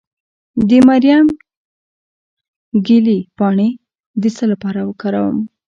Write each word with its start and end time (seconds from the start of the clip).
د 0.67 0.69
مریم 0.87 1.25
ګلي 2.87 3.19
پاڼې 3.37 3.69
د 4.21 4.23
څه 4.35 4.43
لپاره 4.51 4.79
وکاروم؟ 4.89 5.37